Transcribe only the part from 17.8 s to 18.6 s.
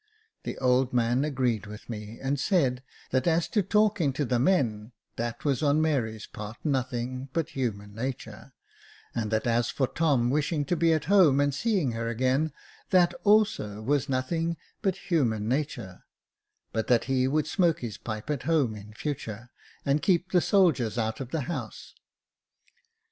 his pipe at